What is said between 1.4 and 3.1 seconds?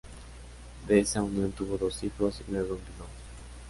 tuvo dos hijos, y luego enviudó.